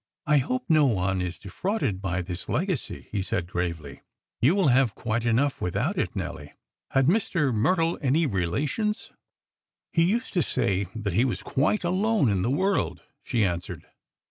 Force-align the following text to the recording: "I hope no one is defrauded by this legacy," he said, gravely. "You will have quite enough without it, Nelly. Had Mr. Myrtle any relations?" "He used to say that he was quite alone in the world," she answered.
"I 0.25 0.37
hope 0.39 0.63
no 0.67 0.87
one 0.87 1.21
is 1.21 1.37
defrauded 1.37 2.01
by 2.01 2.23
this 2.23 2.49
legacy," 2.49 3.07
he 3.11 3.21
said, 3.21 3.45
gravely. 3.51 4.01
"You 4.41 4.55
will 4.55 4.69
have 4.69 4.95
quite 4.95 5.27
enough 5.27 5.61
without 5.61 5.95
it, 5.99 6.15
Nelly. 6.15 6.53
Had 6.89 7.05
Mr. 7.05 7.53
Myrtle 7.53 7.99
any 8.01 8.25
relations?" 8.25 9.11
"He 9.93 10.01
used 10.01 10.33
to 10.33 10.41
say 10.41 10.87
that 10.95 11.13
he 11.13 11.23
was 11.23 11.43
quite 11.43 11.83
alone 11.83 12.29
in 12.29 12.41
the 12.41 12.49
world," 12.49 13.03
she 13.21 13.45
answered. 13.45 13.85